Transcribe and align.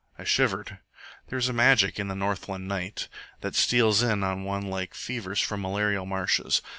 I 0.17 0.23
shivered. 0.23 0.79
There 1.27 1.37
is 1.37 1.47
a 1.47 1.53
magic 1.53 1.99
in 1.99 2.07
the 2.07 2.15
Northland 2.15 2.67
night, 2.67 3.07
that 3.41 3.53
steals 3.53 4.01
in 4.01 4.23
on 4.23 4.43
one 4.43 4.63
like 4.65 4.95
fevers 4.95 5.39
from 5.41 5.61
malarial 5.61 6.07
marshes. 6.07 6.63